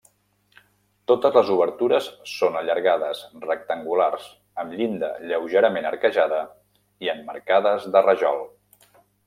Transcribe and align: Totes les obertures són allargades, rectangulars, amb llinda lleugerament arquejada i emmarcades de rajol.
Totes 1.11 1.35
les 1.39 1.51
obertures 1.55 2.07
són 2.35 2.57
allargades, 2.61 3.21
rectangulars, 3.45 4.25
amb 4.65 4.75
llinda 4.81 5.13
lleugerament 5.33 5.91
arquejada 5.93 6.41
i 7.07 7.15
emmarcades 7.17 7.89
de 7.97 8.07
rajol. 8.11 8.47